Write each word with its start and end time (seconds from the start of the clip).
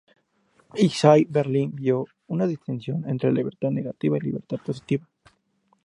Isaiah 0.85 1.27
Berlin 1.29 1.69
vio 1.75 2.07
una 2.27 2.47
distinción 2.47 3.07
entre 3.07 3.31
la 3.31 3.35
libertad 3.37 3.69
negativa 3.69 4.17
y 4.17 4.21
libertad 4.21 4.57
positiva. 4.65 5.07